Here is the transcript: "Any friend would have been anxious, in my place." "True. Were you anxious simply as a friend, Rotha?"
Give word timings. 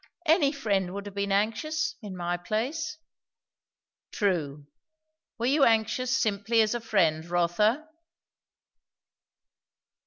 "Any 0.25 0.51
friend 0.51 0.95
would 0.95 1.05
have 1.05 1.13
been 1.13 1.31
anxious, 1.31 1.95
in 2.01 2.17
my 2.17 2.35
place." 2.35 2.97
"True. 4.11 4.65
Were 5.37 5.45
you 5.45 5.63
anxious 5.63 6.09
simply 6.17 6.59
as 6.61 6.73
a 6.73 6.81
friend, 6.81 7.23
Rotha?" 7.23 7.87